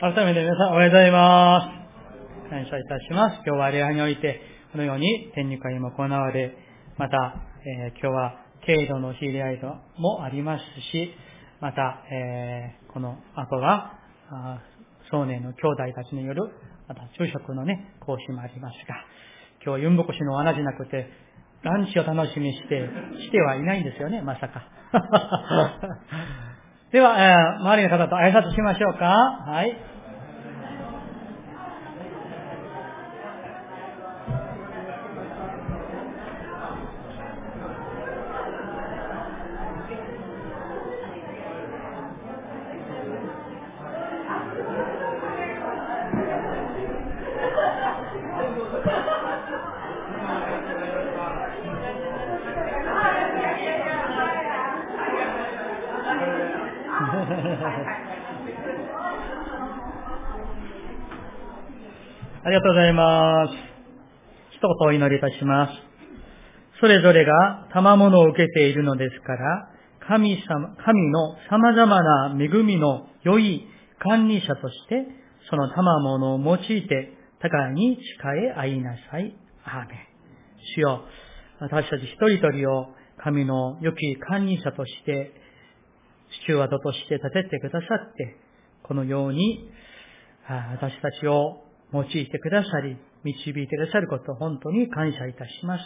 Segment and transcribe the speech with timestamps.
[0.00, 2.48] 改めて皆さんおはようございます。
[2.48, 3.34] 感謝いたします。
[3.44, 4.40] 今日は礼拝において、
[4.72, 6.56] このように天に会も行われ、
[6.96, 7.34] また、
[7.84, 8.34] えー今日は
[8.64, 9.60] 軽度の知り合い
[9.98, 11.12] もありますし、
[11.60, 13.92] また、えーこの後は、
[14.30, 16.48] あー少年の兄弟たちによる、
[16.88, 18.94] また昼食のね、講師もありますが、
[19.62, 21.10] 今日はユンボコ氏の穴じゃなくて、
[21.60, 22.88] ランチを楽しみにして、
[23.20, 24.64] してはいないんですよね、まさか。
[26.92, 29.06] では、えー周りの方と挨拶しましょうか。
[29.06, 29.76] はい。
[62.42, 63.52] ありがとうございます。
[64.56, 65.72] 一言お祈りいたします。
[66.80, 69.68] それぞれが賜物を受けているのですから、
[70.08, 73.68] 神様、神の様々な恵みの良い
[73.98, 75.06] 管理者として、
[75.50, 79.36] その賜物を用いて、互いに誓え合いなさい。
[79.66, 79.98] アーメン。
[80.74, 81.04] 主よ、
[81.60, 82.86] 私たち一人一人を
[83.22, 85.34] 神の良き管理者として、
[86.46, 88.36] 主ワードとして立ててくださって、
[88.84, 89.70] このように、
[90.48, 95.84] 私たちを用いてくださり、導いてくださること本当に感謝いたします。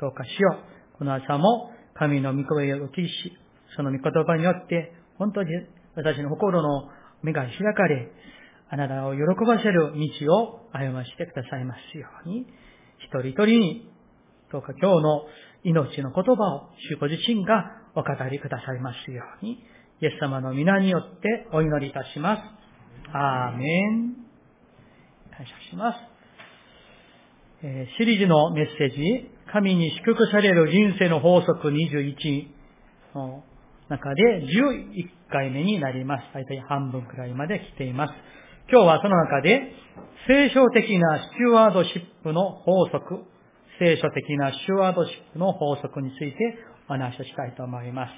[0.00, 0.56] どうかしよ
[0.94, 0.98] う。
[0.98, 3.32] この朝も神の御声をお聞きし、
[3.76, 5.50] その御言葉によって、本当に
[5.94, 6.88] 私の心の
[7.22, 8.10] 目が開かれ、
[8.68, 12.46] あなたを喜ばせる道を歩ませてくださいますように、
[12.98, 13.90] 一人一人に、
[14.52, 15.24] どうか今日の
[15.64, 19.62] 命の言葉を主ご自身がお語りくださいますように、
[20.00, 22.42] イエス様の皆によってお祈りいたします。
[23.12, 24.25] アーメン。
[25.36, 25.98] 感謝します。
[27.62, 32.46] えーシリーズのメッセージ、神に祝福される人生の法則21
[33.14, 33.44] の
[33.90, 36.24] 中で11回目になります。
[36.32, 38.14] 大体半分くらいまで来ています。
[38.70, 39.72] 今日はその中で、
[40.26, 43.24] 聖書的なスチュワードシップの法則、
[43.78, 46.36] 聖書的なスチュワードシップの法則について
[46.88, 48.12] お話をしたいと思います。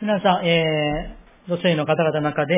[0.00, 2.54] 皆さん、えー女性の方々の中で、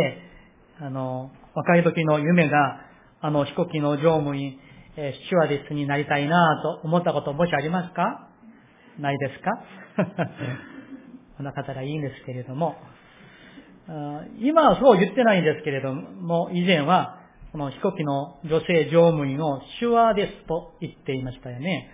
[0.81, 2.88] あの、若い時の夢が、
[3.21, 4.59] あの、飛行機の乗務員、
[4.97, 8.29] えースチュワーデスになりたいなと思ったこともしありますか？
[8.99, 9.51] ないですか？
[11.37, 12.77] こんな方がいいんですけれども、
[14.41, 17.21] 今はそう言ってないんですけれども、以前は、
[17.53, 21.91] この飛行機の女性乗務員をシュワーデスと言っていましたよね。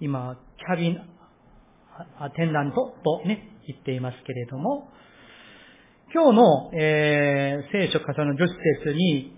[0.00, 1.00] 今、キャビン
[2.18, 4.88] アテンダントとね、言っていますけれども、
[6.14, 8.46] 今日の、えー聖書箇所の10
[8.84, 9.36] 節に、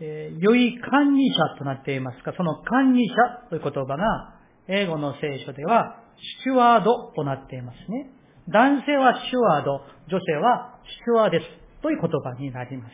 [0.00, 4.34] えー良い管理者となっていますが、その管理者という言葉が、
[4.68, 5.96] 英語の聖書では、
[6.42, 8.10] シュワードとなっていますね。
[8.48, 12.92] 男性はシュワード、女性はシュワーデスという言葉になります。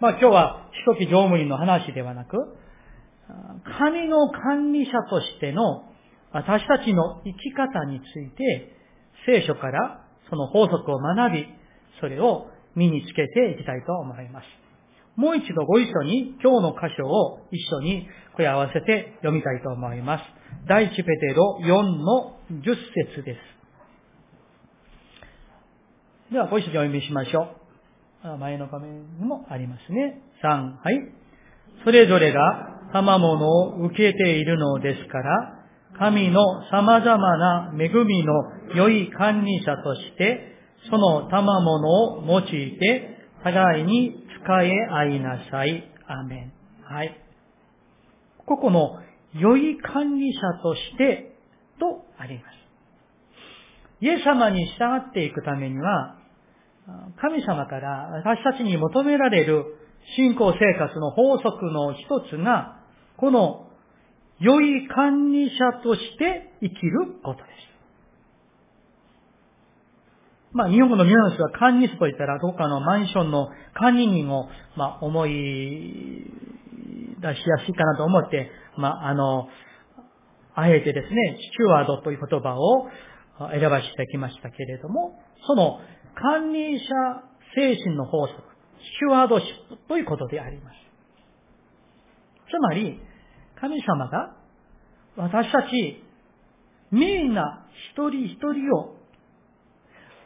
[0.00, 2.36] まあ今日は飛行機乗務員の話ではなく、
[3.28, 5.84] あ神の管理者としての
[6.32, 8.72] 私たちの生き方について、
[9.26, 11.46] 聖書からその法則を学び、
[12.00, 14.63] それを身につけていきたいと思います。
[15.16, 20.24] もう一度ご一緒に今日の箇所を一緒に声合わせて読みたいと思います。
[20.68, 22.76] 第一ペテロ4の10
[23.12, 23.38] 節です。
[26.32, 27.48] ではご一緒にお読みしましょ
[28.24, 28.38] う。
[28.38, 30.22] 前の画面にもありますね。
[30.42, 31.12] 3、はい。
[31.84, 35.60] それぞれが賜物を受けているのですから、
[35.98, 36.40] 神の
[36.72, 38.32] 様々な恵みの
[38.74, 40.54] 良い管理者として、
[40.90, 42.42] その賜物を用い
[42.78, 43.13] て、
[43.44, 45.84] 互いに使え合いなさい。
[46.06, 46.52] アメン。
[46.82, 47.20] はい。
[48.46, 48.98] ここの
[49.34, 51.36] 良い管理者として
[51.78, 52.54] とあります。
[54.00, 56.16] イエス様に従っていくためには、
[57.20, 59.64] 神様から私たちに求められる
[60.16, 62.80] 信仰生活の法則の一つが、
[63.16, 63.68] この
[64.40, 67.73] 良い管理者として生きることです。
[70.54, 76.30] まあ、日本語のニュアンスは管理者といったら、どこかのマンションの管理人を、まあ、思い
[77.20, 79.48] 出しやすいかなと思って、まあ、あの、
[80.54, 82.88] あえてですね、スチュワードという言葉を
[83.50, 85.80] 選ばせてきましたけれども、その
[86.14, 86.84] 管理者
[87.56, 88.44] 精神の法則、ス
[89.00, 90.76] チュワードシップということであります。
[92.48, 93.00] つまり、
[93.60, 94.36] 神様が
[95.16, 96.04] 私たち
[96.92, 98.94] みんな一人一人を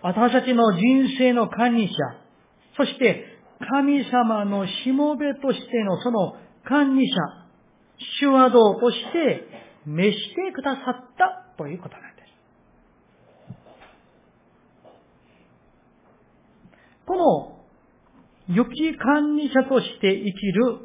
[0.03, 1.95] 私たちの人生の管理者、
[2.77, 3.25] そして
[3.61, 7.17] 神様のしもべとしてのその管理者、
[8.21, 9.49] 主和道として
[9.87, 12.29] 召してくださったということなんです。
[17.07, 17.17] こ
[18.49, 20.79] の良き管理者として生きる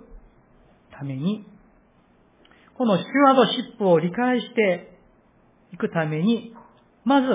[0.98, 1.46] ために、
[2.76, 4.98] この主和ドシップを理解して
[5.74, 6.56] いくために、
[7.06, 7.28] まず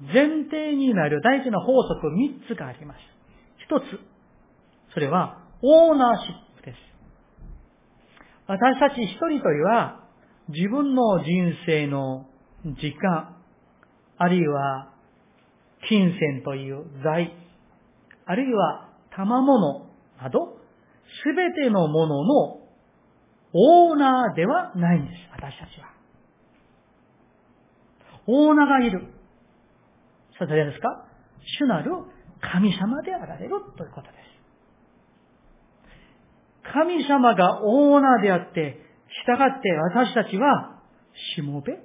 [0.00, 2.98] 前提になる大事な法則3つがあります。
[3.64, 3.84] 一つ、
[4.92, 6.78] それはオーナーシップです。
[8.46, 10.00] 私たち一人というは、
[10.48, 12.26] 自分の人生の
[12.64, 13.36] 時間、
[14.18, 14.90] あるいは
[15.88, 17.34] 金銭という財、
[18.26, 19.86] あるいは賜物
[20.20, 20.58] など、
[21.22, 22.64] すべてのものの
[23.52, 25.94] オーナーではないんです、私たちは。
[28.26, 29.06] オーナーがいる。
[30.38, 31.06] それ誰ですか？
[31.58, 31.90] 主なる
[32.40, 34.24] 神様であられるということです。
[36.72, 38.80] 神様がオーナーであって、
[39.26, 40.80] 従って私たちは、
[41.36, 41.78] しもべ、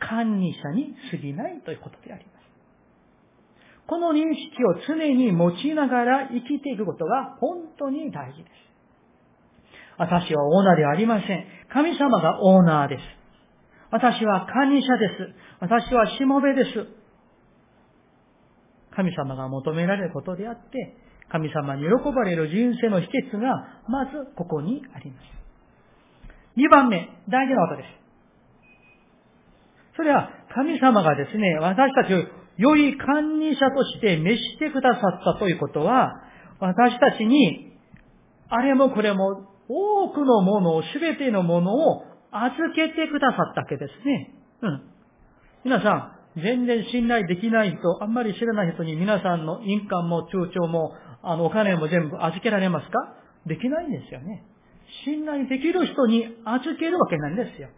[0.00, 2.38] 管理者に過ぎないということであります。
[3.86, 8.50] この認識を常に持ちながら生きていくことが本当に大事です。
[9.98, 11.46] 私はオーナーではありません。
[11.72, 13.02] 神様がオーナーです。
[13.90, 15.34] 私は管理者です。
[15.60, 16.97] 私はしもべです。
[18.98, 20.96] 神様が求められることであって、
[21.30, 25.24] 神様に喜ばれる人生の秘訣が、まずここにあります。
[26.58, 27.86] 2番目、大事なことです。
[29.98, 32.24] それは、神様がですね、私たちを
[32.56, 36.12] 良い管理者として召してくださったということは、
[36.58, 37.78] 私たちに、
[38.48, 42.02] あれもこれも多くのものを、すべてのものを
[42.32, 44.34] 預けてくださったわけですね。
[44.62, 44.82] うん。
[45.62, 50.92] 皆さん、全然信頼できない人、あんまり知らない人に皆さんの印鑑も通帳も、
[51.22, 53.14] あの、お金も全部預けられますか？
[53.46, 54.44] できないんですよね。
[55.04, 57.68] 信頼できる人に預けるわけなんですよ。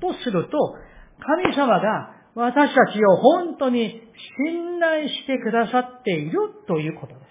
[0.00, 0.74] とすると、
[1.20, 4.02] 神様が私たちを本当に
[4.38, 7.26] 信頼してくださっているということです。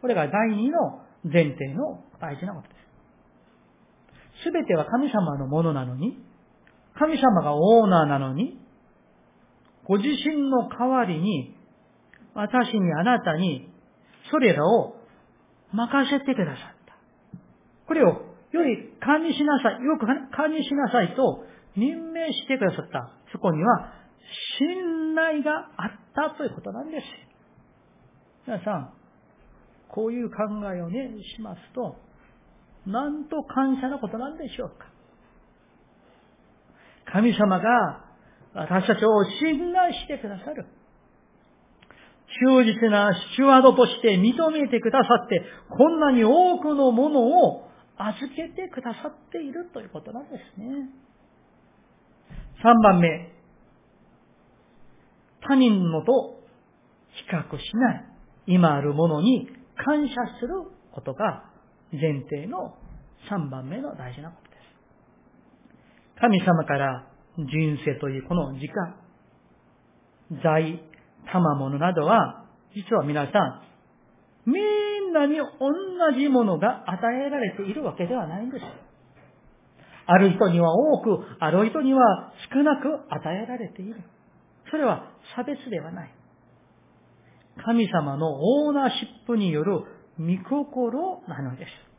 [0.00, 2.74] これが第二の前提の大事なことで
[4.40, 4.44] す。
[4.44, 6.18] すべては神様のものなのに、
[6.98, 8.59] 神様がオーナーなのに、
[9.90, 11.52] ご自身の代わりに、
[12.32, 13.68] 私にあなたに、
[14.30, 14.94] それらを
[15.72, 16.94] 任せてくださった。
[17.88, 18.06] これを
[18.52, 21.44] より管理しなさい、よく管理しなさいと
[21.76, 23.10] 任命してくださった。
[23.32, 23.92] そこには
[24.60, 27.04] 信頼があったということなんです。
[28.46, 28.92] 皆さん、
[29.88, 30.36] こういう考
[30.72, 31.96] えをね、しますと、
[32.86, 34.86] なんと感謝のことなんでしょうか。
[37.12, 38.09] 神様が
[38.54, 40.66] 私たちを信頼してくださる。
[42.46, 50.90] 忠実なスチュワードとして認めてくださって、こんなに多くのものを預けてくださっているということなんですね。
[52.62, 53.32] 3番目。
[55.42, 56.40] 他人のと
[57.08, 58.04] 比較しない。
[58.46, 60.54] 今あるものに感謝する
[60.92, 61.44] ことが
[61.92, 62.74] 前提の
[63.30, 66.20] 3番目の大事なことです。
[66.20, 68.96] 神様から人生というこの時間、
[70.42, 70.82] 財、
[71.32, 72.44] 賜物などは、
[72.74, 73.62] 実は皆さん、
[74.46, 74.60] み
[75.10, 78.62] んなに同じものが与えられているわけではないんです。
[80.06, 84.02] ある人には多く、ある人には少なく与えられている。
[84.70, 86.14] それは差別ではない。
[87.64, 89.84] 神様のオーナーシップによる
[90.18, 91.89] 御心なのです。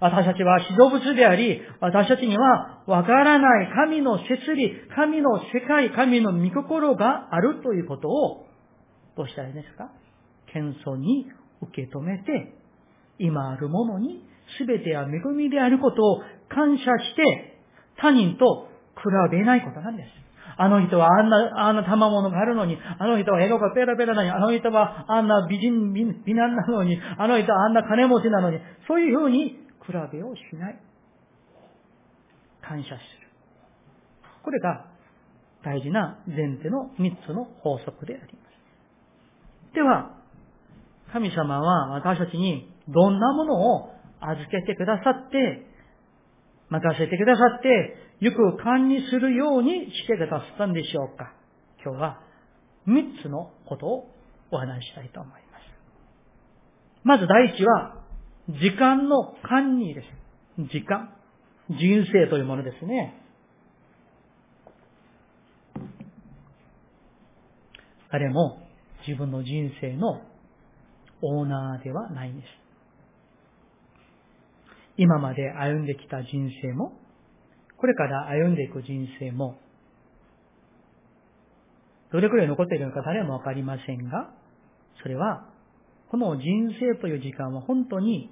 [0.00, 8.46] 私たちは指導物であり、私たちにはわからない神の摂理、神の世界、神の御心があるということを、
[9.16, 9.90] どうしたらいいですか？
[10.52, 11.26] 謙遜に
[11.62, 12.54] 受け止めて、
[13.18, 14.22] 今あるものに
[14.58, 17.58] 全ては恵みであることを感謝して、
[18.00, 19.02] 他人と比
[19.32, 20.08] べないことなんです。
[20.56, 30.78] あの人はあんな、あんな賜物があるのに、あの人は英語がペラペラなのに、あの人はあんな美人、美男なのに、あの人はあんな金持ちなのに、そういうふうに比べをしない。
[32.60, 32.98] 感謝する。
[34.44, 34.84] これが
[35.64, 38.38] 大事な前提の三つの法則でありま
[39.72, 39.74] す。
[39.74, 40.14] では、
[41.12, 43.90] 神様は私たちにどんなものを
[44.20, 45.66] 預けてくださって、
[46.68, 51.32] 任せてくださって、よく管理するようにしてくださったんでしょうか
[51.84, 52.20] 今日は
[52.84, 54.10] 三つのことを
[54.50, 55.62] お話ししたいと思います。
[57.04, 57.97] まず第一は、
[58.48, 60.06] 時間の管理です。
[60.72, 61.10] 時間。
[61.68, 63.14] 人生というものですね。
[68.10, 68.58] 誰も
[69.06, 70.22] 自分の人生の
[71.20, 72.46] オーナーではないんです。
[74.96, 76.92] 今まで歩んできた人生も、
[77.76, 79.58] これから歩んでいく人生も、
[82.10, 84.30] どれくらい残っているのか誰もわかりませんが、
[85.02, 85.50] それは、
[86.10, 86.44] この人
[86.80, 88.30] 生という時間は本当に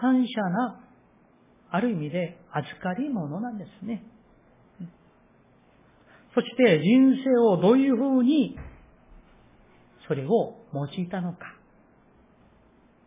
[0.00, 0.80] 感謝な、
[1.70, 4.04] ある意味で預かり物なんですね。
[6.34, 8.56] そして人生をどういうふうに
[10.08, 11.38] それを用いたのか。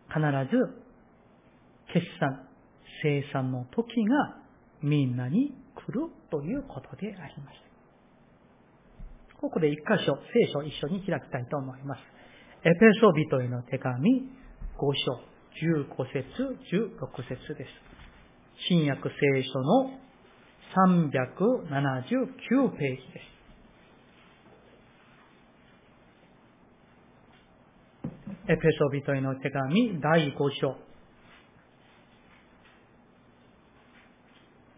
[0.07, 0.81] 必ず
[1.93, 2.47] 決算、
[3.03, 4.37] 生産の時が
[4.81, 7.57] みんなに来るということであります。
[9.41, 11.99] ここで一箇所、聖書を一緒に開きたいと思います。
[12.63, 14.31] エペソビトへの手紙
[14.77, 16.23] 5章15節
[16.71, 17.69] 16節です。
[18.69, 19.91] 新約聖書の
[20.75, 23.37] 379ページです。
[28.49, 30.77] エペソビトへの手紙第5章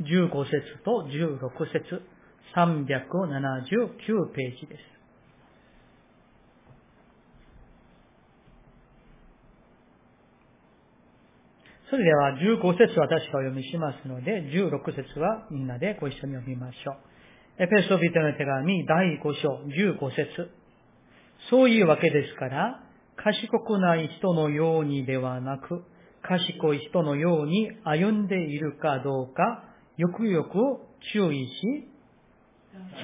[0.02, 2.02] 15節と16節
[2.56, 4.99] 379ページです。
[11.90, 17.64] それでは15節私がお読みしますので、16節はみんなでご一緒に読みましょう。
[17.64, 20.52] エペソビテの手紙第5章15節
[21.50, 22.84] そういうわけですから、
[23.16, 25.84] 賢くない人のようにではなく、
[26.22, 29.64] 賢い人のように歩んでいるかどうか、
[29.98, 30.52] よくよく
[31.14, 31.88] 注意し、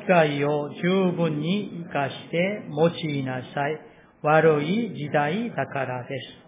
[0.01, 3.81] 機会を十分に活かして用いなさい。
[4.21, 6.44] 悪い時代だからです。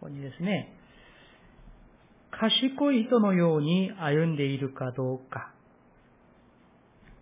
[0.00, 0.72] ここにですね、
[2.30, 5.52] 賢い人のように歩んでいるかどうか、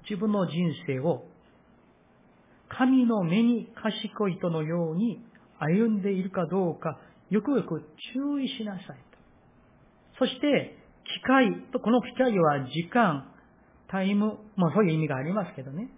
[0.08, 0.52] 自分の人
[0.86, 1.24] 生を
[2.68, 5.18] 神の目に賢い人のように
[5.58, 7.82] 歩んでいるかどうか、よくよく
[8.14, 8.94] 注意しなさいと。
[10.20, 13.32] そして、機会と、この機会は時間、
[13.88, 15.88] タイム、まあそういう意味がありますけどね。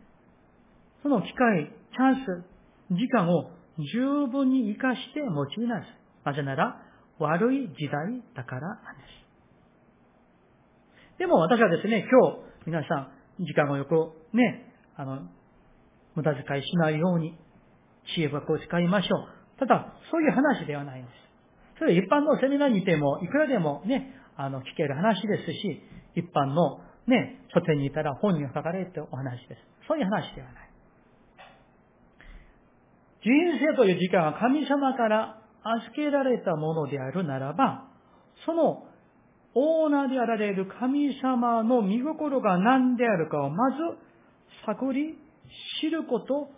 [1.02, 5.99] その機会、チャンス、時間を十分に活かして用いなさい。
[6.24, 6.82] なぜなら、
[7.18, 9.20] 悪い時代だからなんです。
[11.18, 13.92] でも私はですね、今日、皆さん、時間をよく
[14.34, 15.22] ね、あの、
[16.14, 17.36] 無駄遣いしないように、
[18.14, 19.58] 知恵学を使いましょう。
[19.58, 21.14] ただ、そういう話ではないんです。
[21.78, 25.82] それ一般のセミナーにいても、いくらでもね、あの、聞ける話ですし、
[26.14, 29.60] 一般のね、書店にいたら本に書かれてお話です。
[29.88, 30.70] そういう話ではない。
[33.22, 33.32] 人
[33.72, 37.84] 生という時間は神様から預けられたものであるならば、
[38.46, 38.84] その
[39.54, 43.76] オーナーであられる神様の見心が何であるかをまず
[44.66, 45.18] 探り
[45.80, 46.48] 知ること、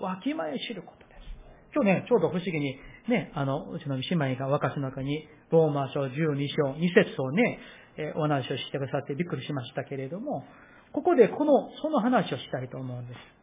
[0.00, 1.74] わきまえ知ることです。
[1.74, 2.76] 今日ね、ちょうど不思議に、
[3.08, 6.10] ね、あの、うちの姉妹が若しの中に、ローマ書12
[6.48, 7.58] 章、2節をね、
[7.96, 10.44] えお話をしてくださってびっくりしましたけれども、
[10.92, 13.41] ここでこの、その話をしたいと思うんです。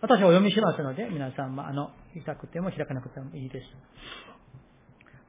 [0.00, 1.90] 私はお読みしますので、皆さん、まあ、の、
[2.24, 3.66] 開くても開かなくてもいいです。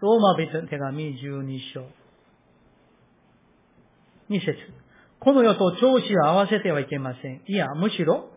[0.02, 1.82] ローマ人手紙12章。
[4.30, 4.56] 2節
[5.20, 7.42] この世と調子を合わせてはいけません。
[7.48, 8.30] いや、むしろ、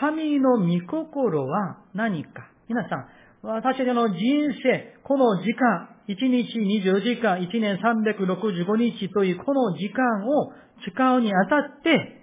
[0.00, 2.30] 神の御心は何か。
[2.68, 3.08] 皆さん、
[3.42, 4.16] 私の人
[4.62, 10.52] 生、この時間、1日20時間、1年365日というこの時間を
[10.86, 12.22] 使うにあたって、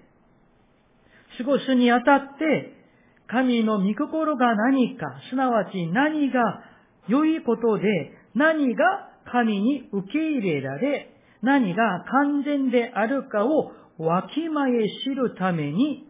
[1.37, 2.74] 過ごすにあたって、
[3.27, 6.63] 神の御心が何か、すなわち何が
[7.07, 7.83] 良いことで、
[8.33, 8.83] 何が
[9.31, 14.71] 神に受け入れられ、何が完全であるかをわきまえ
[15.03, 16.07] 知るために、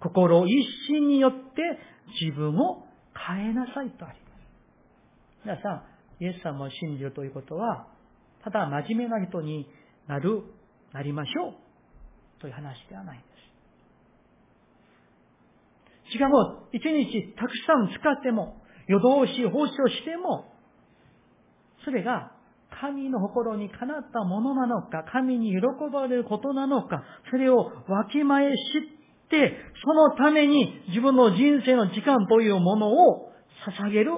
[0.00, 1.38] 心一心によって
[2.20, 4.40] 自分を変えなさいとあります。
[5.44, 5.84] 皆さ
[6.20, 7.86] ん、イエス様を信じるということは、
[8.42, 9.68] ただ真面目な人に
[10.08, 10.42] なる、
[10.92, 11.54] なりましょう。
[12.40, 13.24] という話ではない。
[16.12, 20.52] しかも、一日たくさん使っても、夜通し奉仕をしても、
[21.84, 22.32] それが
[22.80, 25.60] 神の心にかなったものなのか、神に喜
[25.92, 27.56] ばれることなのか、それを
[27.88, 28.54] わきまえ知
[29.26, 33.32] って、そのために自分の人生の時間というものを
[33.78, 34.12] 捧げる、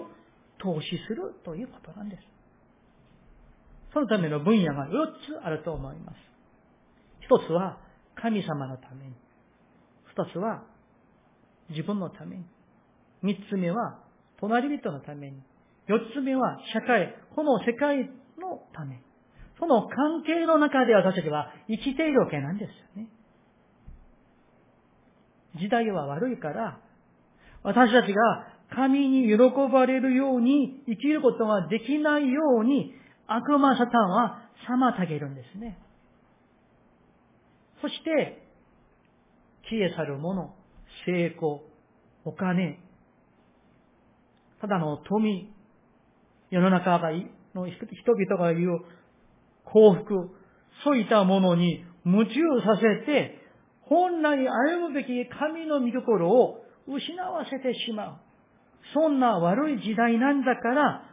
[0.58, 2.22] 投資するということなんです。
[3.92, 4.90] そのための分野が4
[5.42, 6.16] つあると思います。
[7.20, 7.78] 一つは
[8.14, 9.12] 神様のために。
[10.14, 10.62] 二つは
[11.72, 12.44] 自分のために。
[13.22, 13.98] 三つ目は
[14.40, 15.42] 隣人のために。
[15.86, 18.04] 四つ目は社会、この世界
[18.38, 19.02] のため。
[19.58, 23.08] その関係の中で私たちは生きているわけなんですよね。
[25.56, 26.80] 時代は悪いから、
[27.62, 29.38] 私たちが神に喜
[29.72, 32.94] ばれるように生きることができないように、
[33.26, 35.78] 悪魔サタンは妨げるんですね。
[37.80, 38.42] そして、
[39.68, 40.54] 消え去るもの、
[41.06, 41.62] 成功、
[42.24, 42.78] お金、
[44.60, 45.52] ただの富、
[46.50, 47.10] 世の中が
[47.54, 48.80] の人々が言う
[49.64, 50.30] 幸福、
[50.84, 52.32] そういったものに夢中
[52.64, 53.38] させて、
[53.82, 58.16] 本来歩むべき神の御心を失わせてしまう。
[58.94, 61.04] そんな悪い時代なんだから、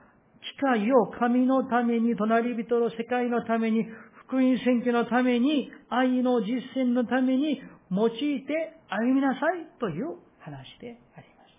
[0.42, 3.86] 機会を神のために、隣人の世界のために、
[4.26, 8.12] 福音選挙のために、愛の実践のために用い
[8.46, 11.50] て歩みなさいという話であります。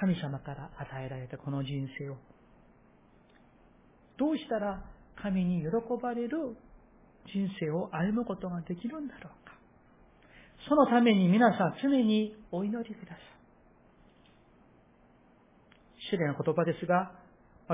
[0.00, 2.16] 神様から与えられたこの人生を、
[4.18, 4.82] どうしたら
[5.22, 5.68] 神に喜
[6.02, 6.56] ばれる
[7.32, 9.54] 人生を歩むことができるんだろうか。
[10.68, 13.18] そのために皆さん常にお祈りください。
[16.10, 17.12] 失礼な言葉ですが、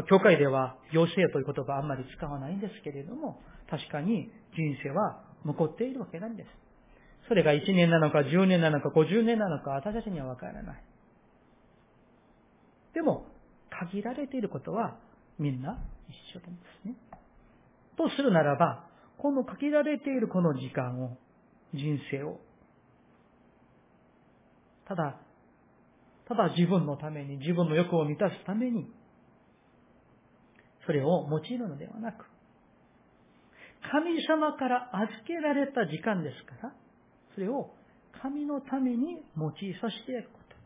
[0.08, 6.48] 教会では、要請という言葉はあんまり使わないんですけれども、確かに人生は残っているわけなんです。
[7.28, 10.84] それが1年なのか10年なのか50年なのか私たちにはわからない。
[12.94, 13.26] でも、
[13.70, 14.96] 限られていることは
[15.38, 16.94] みんな一緒なんですね。
[17.96, 18.86] とするならば、
[19.18, 21.18] この限られているこの時間を、
[21.74, 22.40] 人生を、
[24.86, 25.20] ただ、
[26.26, 28.90] ただ自分のために、自分の欲を満たすために、
[30.86, 32.24] それを用いるのではなく、
[33.90, 36.74] 神様から預けられた時間ですから、
[37.34, 37.70] それを
[38.20, 40.56] 神のために用いさせてやること。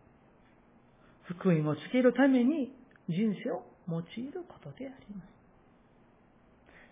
[1.34, 2.72] 福音をつけるために
[3.08, 5.28] 人生を用いることであります。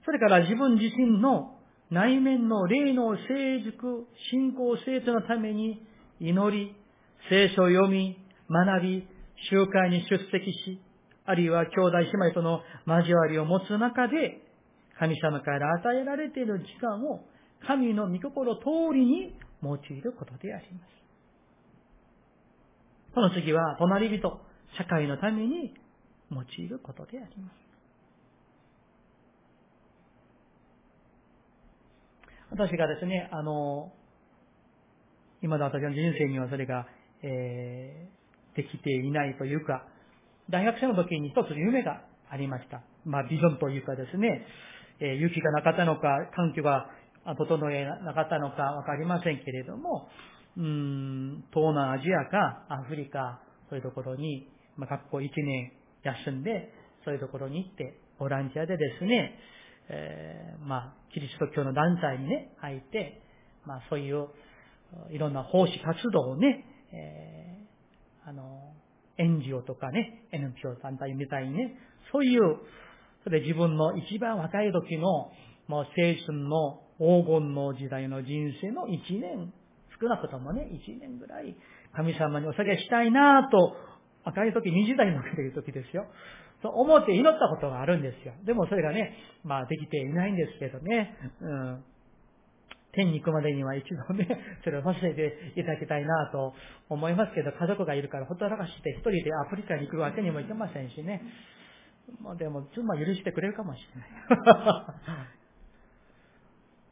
[0.04, 1.56] それから自分自身の
[1.90, 5.84] 内面の霊の成熟、信仰成長のために
[6.20, 6.76] 祈り、
[7.28, 8.16] 聖書を読み、
[8.49, 9.08] 学び、
[9.50, 10.80] 集会に出席し、
[11.26, 14.40] あるいは兄弟姉妹との交わりを持つ中で、
[15.00, 17.25] 神様から与えられている時間を
[17.67, 18.63] 神の御心通
[18.95, 21.00] りに用いることであります。
[23.15, 24.41] この次は、隣人、
[24.76, 25.75] 社会のために
[26.30, 27.54] 用いることであります。
[32.50, 33.93] 私がですね、あの、
[35.43, 36.86] 今の私の人生にはそれが、
[37.23, 39.86] えー、できていないというか、
[40.50, 42.82] 大学生の時に一つ夢がありました。
[43.04, 44.47] まあ、ビジョンというかですね、
[45.00, 46.91] えー、雪がなかったのか、環境が
[47.36, 50.08] 整えなかったのかわかりませんけれども、
[50.56, 56.73] うん、東南アジアかアフリカ、そういうところに、まあ、学校1年休んで、
[57.04, 59.39] そういうところに行って、ボランティアでですね、
[59.89, 63.23] えー、まあ、キリスト教の団体にね、入って、
[63.65, 64.28] まあ、そういう、
[65.10, 68.75] いろんな奉仕活動をね、えー、あの、
[69.19, 71.76] NGO とかね、NPO 団体みたいにね、
[72.13, 72.41] そういう、
[73.25, 75.30] それで自分の一番若い時の、
[75.69, 75.85] もう青
[76.26, 79.52] 春の黄金の時代の人生の一年、
[80.00, 81.56] 少なくともね、一年ぐらい、
[81.95, 83.76] 神様にお酒したいなと、
[84.25, 85.23] 若い時、20代の
[85.54, 86.06] 時ですよ。
[86.63, 88.35] と思って祈ったことがあるんですよ。
[88.45, 91.17] でもそれがね、まあできていないんですけどね。
[91.41, 91.85] うん。
[92.93, 94.26] 天に行くまでには一度ね、
[94.65, 96.54] それを忘れていただきたいなと
[96.89, 101.23] 思いますけど、家族がいるからほったらかして一人でアフリカに行くわけにもいけませんしね。
[102.20, 104.84] まあでも、妻許してくれるかもしれない。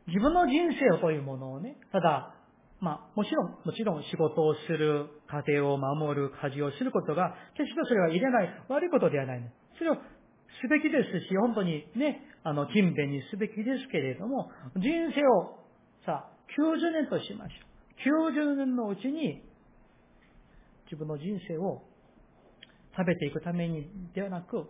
[0.08, 2.34] 自分の人生というものをね、ただ、
[2.80, 9.52] まあ、もちろん、もちろん仕事をする、家庭を守る、家事をすることが、決してそれは入れない、悪いことではない。
[9.76, 10.00] それをす
[10.68, 15.58] べきですし、本当にね、あの、勤勉にすべきですけれども、人生を、
[16.06, 18.32] さ、90年としましょう。
[18.32, 19.42] 90年のうちに、
[20.84, 21.82] 自分の人生を
[22.96, 24.66] 食べていくためにではなく、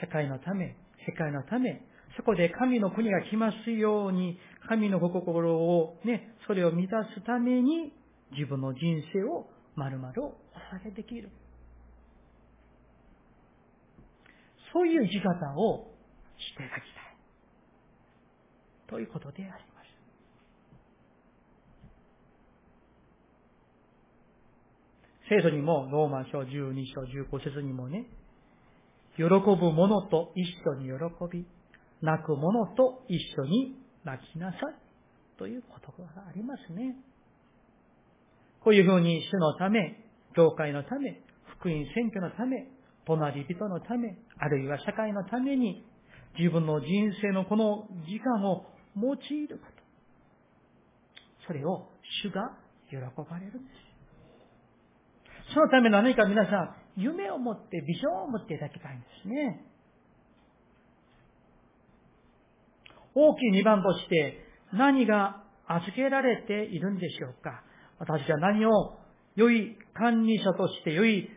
[0.00, 1.82] 社会のため、世界のため、
[2.16, 7.92] そこで神の国が来ますように、神のご心をね、それを満たすために、
[8.32, 8.80] 自分の人
[9.12, 11.30] 生を丸々お捧げできる。
[14.72, 15.94] そういう生き方を
[16.36, 17.08] していただきたい。
[18.88, 19.88] ということであります。
[25.28, 27.02] 聖書にも、ローマ書12章
[27.36, 28.06] 15節にもね、
[29.18, 30.92] 喜ぶ者と一緒に喜
[31.30, 31.44] び、
[32.00, 34.88] 泣く者と一緒に泣きなさい。
[35.36, 36.96] という言葉がありますね。
[38.62, 40.04] こういうふうに主のため、
[40.36, 41.22] 教会のため、
[41.58, 42.68] 福音選挙のため、
[43.06, 45.84] 隣人のため、あるいは社会のために、
[46.38, 46.86] 自分の人
[47.20, 49.78] 生のこの時間を用いること。
[51.46, 51.88] それを
[52.22, 52.52] 主が
[52.90, 53.70] 喜ばれるんで
[55.48, 55.54] す。
[55.54, 59.64] そのため何か皆さん、夢を持って、ビジョンを持っていただきたいんですね。
[63.14, 67.62] 大きい二番として、何が預けられているんでしょうか
[67.98, 68.98] 私は何を
[69.36, 71.30] 良い管理者として、良い、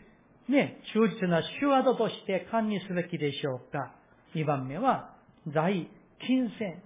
[0.50, 3.93] ね、忠実なシュワードとして管理すべきでしょうか
[4.34, 5.15] 二番目は、
[5.54, 5.89] 財、
[6.26, 6.82] 金銭、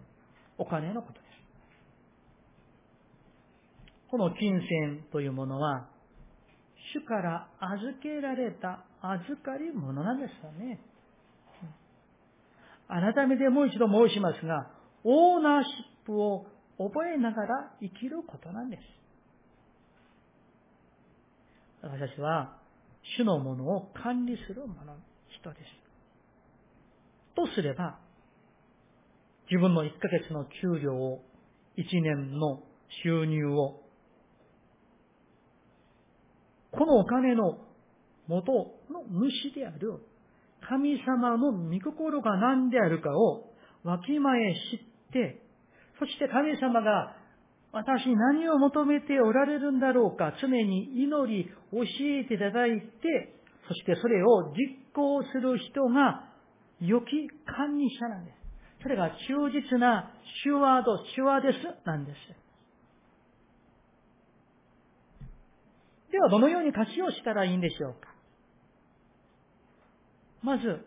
[0.57, 1.25] お金のことです。
[4.11, 5.87] この金銭というものは、
[6.93, 10.79] 主から預けられた預かり物なんですよね。
[12.87, 14.69] 改めてもう一度申しますが、
[15.03, 15.69] オーナーシ
[16.03, 16.45] ップを
[16.77, 18.81] 覚えながら生きることなんです。
[21.81, 22.57] 私たちは、
[23.17, 24.97] 主のものを管理する者、
[25.29, 25.61] 人です。
[27.35, 27.99] とすれば、
[29.49, 31.23] 自分の1ヶ月の給料を、
[31.77, 32.63] 1年の
[33.03, 33.84] 収入を、
[36.77, 37.57] このお金の
[38.27, 38.51] 元
[38.89, 39.99] の主である
[40.67, 43.51] 神様の御心が何であるかを
[43.83, 44.79] わきまえ知っ
[45.13, 45.41] て、
[45.99, 47.15] そして神様が
[47.71, 51.83] 私に何を求めておられるんだろうか、常に祈り、教
[52.21, 53.35] えていただいて、
[53.67, 56.23] そしてそれを実行する人が
[56.79, 58.35] 良き管理者なんです。
[58.81, 60.11] それが忠実な
[60.43, 62.44] シュワード、シュワーデスなんです。
[66.15, 68.07] では、どのように活用したらいいんでしょうか？
[70.41, 70.85] まず、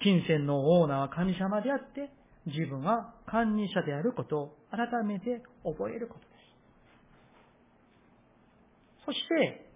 [0.00, 2.08] 金銭のオーナーは神様であって、
[2.46, 6.26] 自分は管理者であることを改めて覚えることで
[9.04, 9.04] す。
[9.04, 9.66] そして、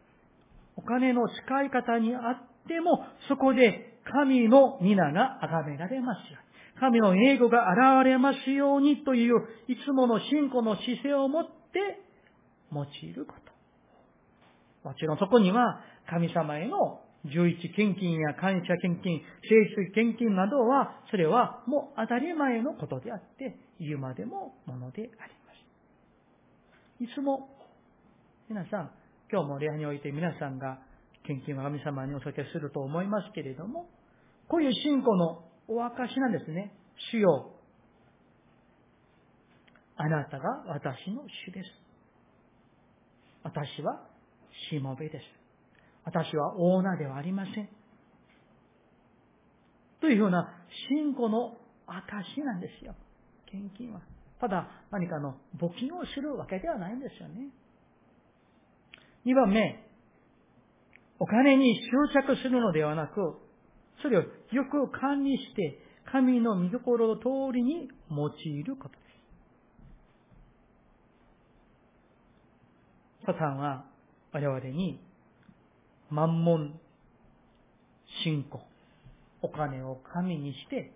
[0.77, 6.81] お金の使い方にあっても、そこで神の皆が崇められますように。
[6.81, 9.35] 神の英語が現れますようにという、
[9.69, 11.51] いつもの信仰の姿勢を持って
[12.73, 13.35] 用いるこ
[14.83, 14.89] と。
[14.89, 25.53] もちろんそこには神様への11献金や感謝献金、聖水献金などは、それはもう当たり前のことであって、言うまでもものでありま
[26.99, 27.05] す。
[27.05, 27.49] いつも、
[28.49, 28.91] 皆さん、
[29.31, 30.79] 今日も礼拝において皆さんが
[31.25, 33.89] 献金は神様にお酒すると思いますけれども、
[34.49, 36.73] こういう信仰のお証なんですね。
[37.13, 37.53] 主よ。
[39.97, 41.82] あなたが私の主です。
[43.43, 44.01] 私は
[44.71, 45.25] しもべです。
[46.05, 47.69] 私は女ではありません。
[50.01, 50.49] というような
[50.89, 52.95] 信仰の証なんですよ。
[53.51, 54.01] 献金は。
[54.41, 57.51] ただ何かの募金をするわけではないんですよね。
[59.25, 59.85] 二番目、
[61.21, 63.39] お金に執着するのではなく、
[64.03, 65.79] それをよく管理して、
[66.11, 69.03] 神の御心の通りに用いることです。
[73.27, 73.85] サタンは
[74.33, 75.01] 我々に
[76.11, 76.79] 万門
[78.25, 78.61] 信仰、
[79.41, 80.93] お金を神にして、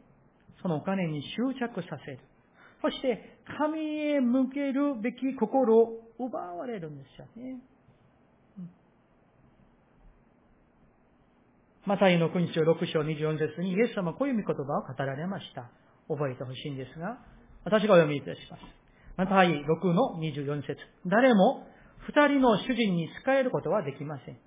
[0.62, 2.18] そのお金に執着させる。
[2.82, 7.58] そして、神へ向けるべき心を奪われるんですよね。
[11.86, 15.70] マタイの国章6章24節にイエス様はこういう見言葉を語られました。
[16.08, 17.18] 覚えてほしいんですが、
[17.64, 18.60] 私がお読みいたします。
[19.16, 21.64] マタイ6の24節誰も
[22.06, 24.38] 二人の主人に仕えることはできません。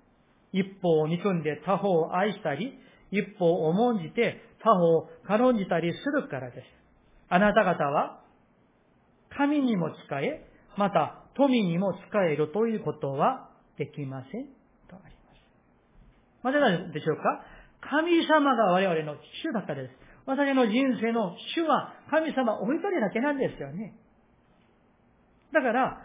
[0.52, 2.78] 一方を憎んで他方を愛したり、
[3.10, 6.64] 一方を重んじて他方を軽んじたりするからです。
[7.28, 8.20] あなた方は、
[9.36, 10.46] 神にも使え、
[10.76, 14.46] また富にも使えるということはできません。
[14.88, 16.44] とあります。
[16.44, 17.22] なぜなんでしょうか？
[17.80, 19.94] 神様が我々の主だからです。
[20.26, 23.94] 私の人生の主は神様お一人だけなんですよね。
[25.52, 25.98] だから、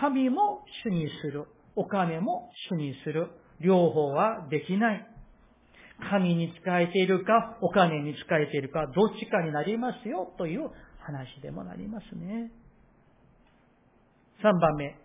[0.00, 1.46] 神も主にする。
[1.76, 3.28] お金も主にする。
[3.60, 5.06] 両方はできない。
[6.10, 10.70] 神に仕えているか、お金に仕えているか、どっちかになりますよ、という
[11.00, 12.50] 話でもなりますね。
[14.42, 14.96] 3番目。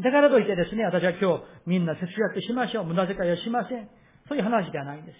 [0.00, 3.88] だからといってですね、私は今日みんな節約しましょう、無駄遣いはしません。
[4.28, 5.16] そういう話ではないんです。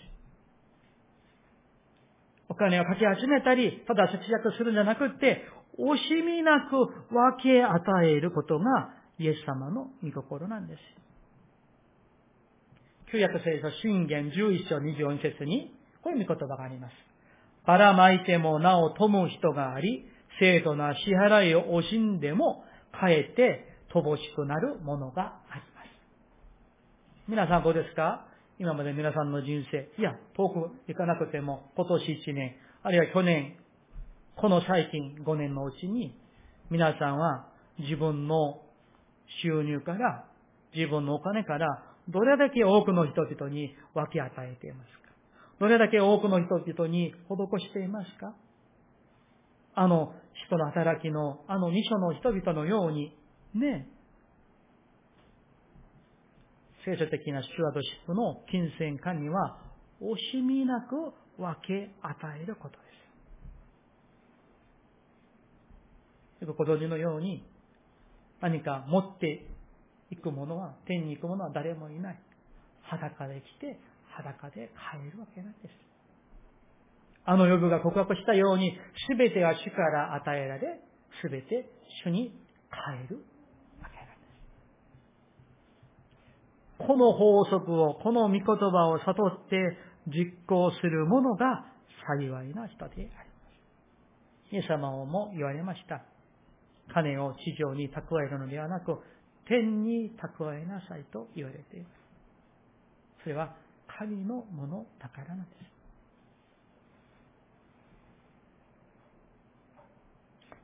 [2.49, 5.45] お金をかけ集めたり、ただ節約するんじゃなくって、
[5.79, 6.77] 惜しみなく
[7.13, 10.81] 分け与えることがイエス様の御心なんです。
[13.13, 16.93] 旧約聖書信玄11章24節に、こういう見言葉があります。
[17.67, 20.07] ばらまいてもなお富む人があり、
[20.41, 25.89] 正当な支払いを惜しんでも、かえって乏しくなるものがあります。
[27.29, 28.27] 皆さんどうですか？
[28.59, 33.57] 今まで皆さんの人生、いや、遠く行かなくても、今年1年、あるいは去年、
[34.37, 36.17] この最近5年のうちに、
[36.71, 37.47] 皆さんは
[37.79, 38.63] 自分の
[39.43, 40.25] 収入から
[40.75, 45.13] 自分のお金からどれだけ多くの人々に分け与えていますか？
[45.61, 48.35] どれだけ多くの人々に施していますか？
[49.75, 50.13] あの
[50.47, 53.17] 人の働きの、あの二書の人々のように、
[53.55, 53.87] ね、
[56.85, 59.59] 聖書的なシュワードシップの金銭管理は
[60.01, 63.02] 惜しみなく分け与えることです。
[66.47, 67.45] ご存知のように、
[68.41, 69.47] 何か持って
[70.11, 72.19] いくものは、天に行くものは誰もいない。
[72.83, 73.79] 裸で来て、
[74.11, 75.93] 裸で帰るわけなんです。
[77.25, 78.77] あのヨブが告白したように、
[79.09, 80.81] すべては主から与えられ、
[81.23, 81.71] すべて
[82.05, 82.31] 主に
[82.71, 83.25] 帰る
[83.81, 84.15] わけなんで
[86.79, 86.87] す。
[86.87, 89.79] この法則を、この御言葉を悟って
[90.09, 91.65] 実行する者が
[92.09, 93.13] 幸いな人でありま
[94.51, 94.55] す。
[94.55, 96.03] イエス様をも言われました。
[96.93, 98.99] 金を地上に蓄えるのではなく、
[99.47, 101.91] 天に蓄えなさいと言われています。
[103.23, 103.55] それは
[103.99, 105.73] 神のものだからなんです。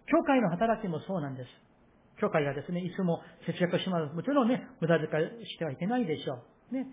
[0.07, 1.49] 教会の働きもそうなんです。
[2.21, 4.15] 教会がですね、いつも節約します。
[4.15, 6.75] もちろんね、無駄遣いしてはいけないでしょう。
[6.75, 6.87] ね。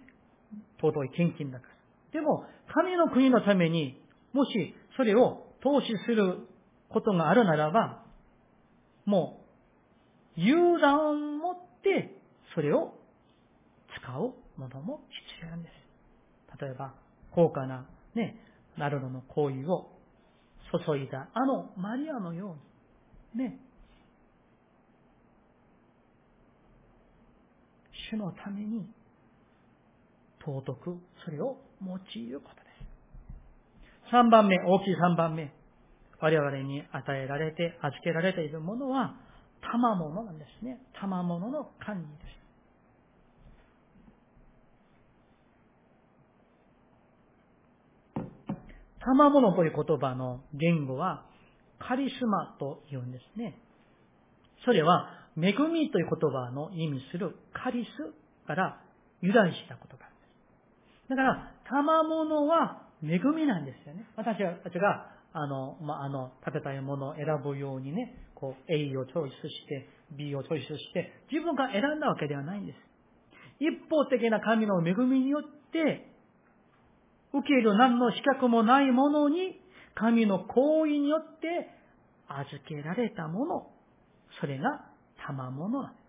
[0.79, 1.73] 尊い献金だから。
[2.11, 3.99] でも、神の国のために、
[4.33, 6.47] もしそれを投資する
[6.89, 8.04] ことがあるならば、
[9.05, 9.45] も
[10.37, 12.11] う、油断を持って、
[12.53, 12.93] それを
[14.01, 16.61] 使うものも必要なんです。
[16.61, 16.93] 例えば、
[17.31, 18.39] 高価な、ね、
[18.77, 19.91] ナルドの行為を
[20.85, 22.57] 注いだ、あのマリアのよ
[23.35, 23.59] うに、ね、
[28.11, 28.87] 主のために
[30.39, 34.11] 尊くそれを用いることです。
[34.11, 35.51] 三番目、大きい三番目。
[36.25, 39.13] 我々に与えられて、預けられているものは、
[39.61, 40.79] 賜物なんですね。
[40.99, 42.23] 賜物の管理で
[48.17, 48.25] す。
[49.01, 51.27] 賜物という言葉の言語は、
[51.77, 53.59] カリスマと言うんですね。
[54.65, 55.07] それは、
[55.37, 58.81] 恵みという言葉の意味するカリスから
[59.21, 60.03] 由来した言葉で
[61.05, 61.09] す。
[61.09, 64.07] だから、賜物は恵みなんですよね。
[64.15, 72.77] 私たちが、あの、まあ、あの、食べたいものを選ぶようにね、こう、A をチョイスして、B をチョイスして、自分が選んだわけではないんです。
[73.59, 76.07] 一方的な神の恵みによって、
[77.33, 79.59] 受ける何の資格もないものに、
[79.93, 81.69] 神の行為によって
[82.29, 83.67] 預けられたもの、
[84.39, 84.85] それが
[85.27, 85.99] 賜物なんで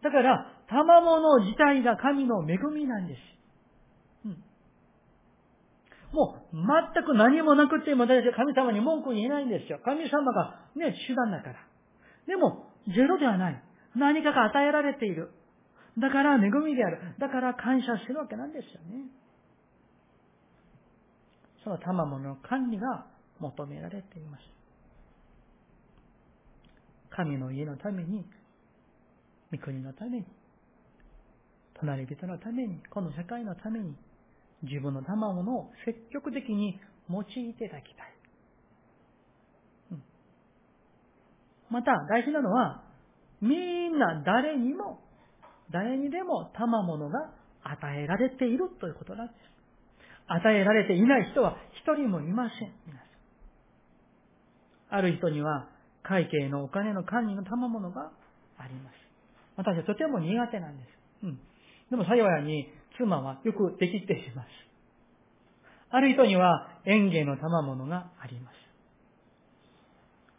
[0.00, 0.04] す。
[0.04, 3.33] だから、賜物自体が神の恵みなんです。
[6.14, 9.80] もう、全く何もなくっても私は神様に文句言えないんですよ。
[9.84, 11.56] 神様がね、手段だから。
[12.28, 13.62] でも、ゼロではない。
[13.96, 15.30] 何かが与えられている。
[15.98, 17.16] だから恵みである。
[17.18, 19.10] だから感謝してるわけなんですよね。
[21.64, 23.06] その賜物の管理が
[23.40, 24.42] 求められています。
[27.10, 28.24] 神の家のために、
[29.52, 30.26] 御国のために、
[31.74, 33.96] 隣人のために、この世界のために、
[34.64, 38.14] 自分の賜物を積極的に用いていただきたい。
[41.70, 42.84] また、大事なのは、
[43.40, 43.56] み
[43.88, 45.00] んな誰にも、
[45.70, 47.32] 誰にでも賜物が
[47.64, 49.36] 与えられているということなんです。
[50.26, 52.72] 与えられていない人は一人もいません。
[52.86, 54.98] 皆さん。
[54.98, 55.68] ある人には
[56.02, 58.12] 会計のお金の管理の賜物が
[58.58, 58.94] あります。
[59.56, 60.88] 私はとても苦手なんです。
[61.24, 61.38] うん。
[61.90, 64.48] でも幸いに妻はよくできています。
[65.90, 68.54] ある人には園芸の賜物があります。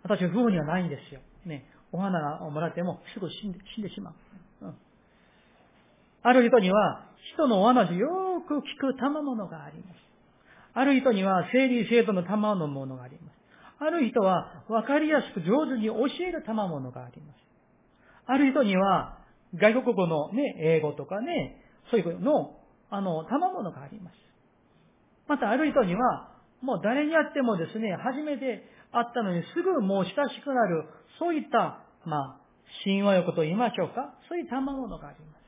[0.03, 1.21] 私は夫婦にはないんですよ。
[1.45, 1.65] ね。
[1.91, 4.13] お花をもらってもすぐ死んで死んでしまう。
[4.61, 4.75] うん。
[6.23, 8.07] ある人には人のお話よ
[8.47, 9.97] く聞く賜物があります。
[10.73, 13.35] ある人には整理制度の賜物があります。
[13.79, 15.93] ある人は分かりやすく上手に教
[16.27, 17.37] える賜物があります。
[18.27, 19.19] ある人には
[19.55, 22.57] 外国語のね、英語とかね、そういうの、
[22.89, 24.13] あの、賜物があります。
[25.27, 30.85] またある人には、もう誰に会ってもですね、初めて会ったのにすぐもう親しくなる、
[31.19, 32.41] そういった、まあ、
[32.83, 35.45] 神話欲と言いましょうか、そういう賜物があります。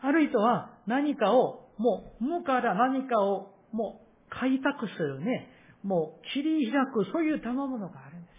[0.00, 5.50] ある人は何かを、もう無から何かをもう開拓するね、
[5.82, 8.38] もう切り開く、そういう賜物があるんです。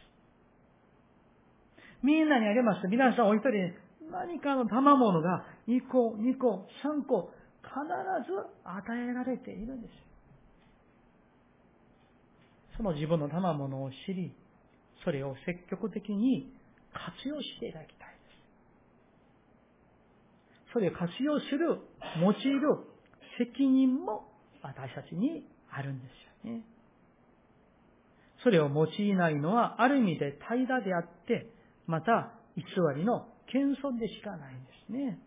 [2.03, 2.87] みんなにあげます。
[2.87, 3.73] 皆さんお一人に
[4.11, 7.77] 何かの賜物が2個、2個、3個、必
[8.25, 9.93] ず与えられているんです。
[12.75, 14.33] その自分の賜物を知り、
[15.03, 16.51] それを積極的に
[16.91, 18.15] 活用していただきたいで
[20.67, 20.73] す。
[20.73, 21.79] それを活用する、
[22.19, 22.77] 用いる
[23.37, 24.31] 責任も
[24.63, 26.05] 私たちにあるんで
[26.43, 26.63] すよね。
[28.43, 31.51] それを用いないのはある意味で怠惰であって、
[31.85, 32.63] また偽
[32.95, 35.19] りの謙遜でしかないんですね。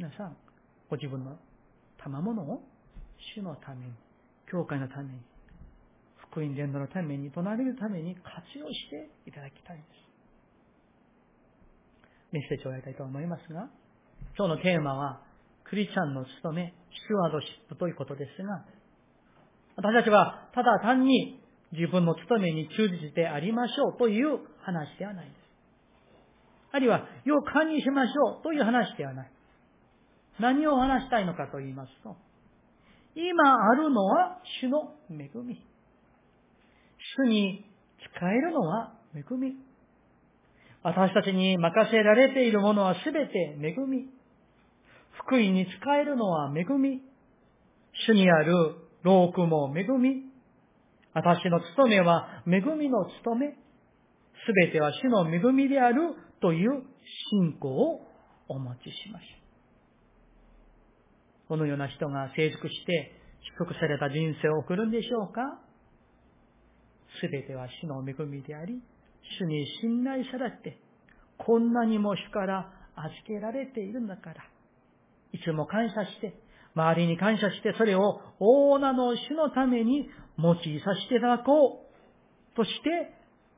[0.00, 0.36] 皆さん、
[0.88, 1.36] ご自分の
[2.02, 2.62] 賜物を
[3.36, 3.92] 主のために、
[4.50, 5.20] 教会のために、
[6.16, 8.24] 福音伝道のために、隣るために活
[8.56, 9.92] 用していただきたいんです。
[12.32, 13.68] メッセージをやりたいと思いますが、
[14.38, 15.20] 今日のテーマは、
[15.64, 18.64] クリスチャンの務め、スチュワードシップということですが、
[19.76, 25.36] 私たちはただ単に自分の務めに忠実でありましょうという話ではないです。
[26.72, 29.30] あるいは、よう管理しましょうという話ではない。
[30.40, 32.16] 何を話したいのかと言いますと、
[33.14, 35.62] 今あるのは主の恵み。
[37.16, 37.64] 主に
[38.16, 39.54] 使えるのは恵み。
[40.82, 44.08] 私たちに任せられているものはすべて恵み。
[45.24, 47.02] 福音に使えるのは恵み。
[48.06, 50.30] 主にある労苦も恵み。
[51.12, 53.48] 私の務めは恵みの務め。
[53.50, 56.82] すべては主の恵みであるという
[57.30, 58.00] 信仰を
[58.48, 59.39] お持ちしました。
[61.50, 63.10] このような人が成熟して
[63.58, 65.58] 祝福された人生を送るんでしょうか？
[67.20, 68.80] すべては主の恵みであり、
[69.40, 70.78] 主に信頼されて、
[71.38, 74.36] こんなにも主から預けられているんだから、
[75.32, 76.38] いつも感謝して、
[76.76, 80.08] 周りに感謝して、それを大名の主のために
[80.38, 81.82] 用いさせていただこ
[82.54, 83.12] うとして、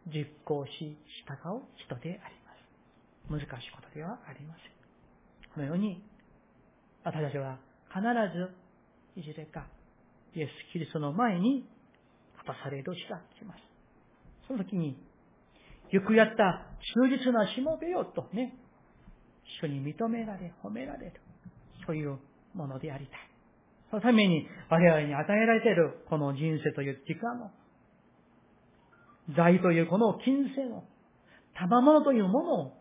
[0.06, 2.34] 実行し、従う人であり
[3.28, 3.44] ます。
[3.46, 4.72] 難しいことではありません。
[5.52, 6.02] このように、
[7.04, 7.58] 私たちは
[7.92, 8.00] 必
[8.34, 9.66] ず、いずれか、
[10.34, 11.68] イエス・キリストの前に
[12.38, 13.60] 果たされる日が来ます。
[14.48, 14.96] その時に、
[15.90, 18.56] よくやった忠実なしもべよとね、
[19.60, 21.20] 主に認められ、褒められる。
[21.86, 22.18] そういう
[22.54, 23.18] ものでありたい。
[23.90, 27.50] そのために我々に与えられているこの人生という時間を、
[29.36, 30.84] 財というこの金銭を、
[31.54, 32.72] 賜物というものを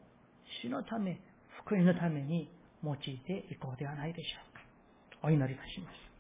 [0.62, 1.20] 死のため、
[1.66, 2.50] 福音のために
[2.84, 4.51] 用いていこうではないでしょう。
[5.24, 6.11] お祈りいたします。